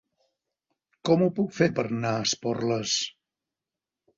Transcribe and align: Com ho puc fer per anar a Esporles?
Com 1.09 1.25
ho 1.25 1.27
puc 1.39 1.53
fer 1.57 1.67
per 1.81 1.85
anar 1.91 2.15
a 2.15 2.25
Esporles? 2.31 2.99